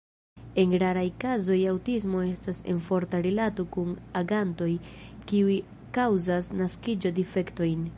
[0.61, 3.93] En raraj kazoj aŭtismo estas en forta rilato kun
[4.25, 4.71] agantoj
[5.33, 5.61] kiuj
[6.01, 7.87] kaŭzas naskiĝo-difektojn.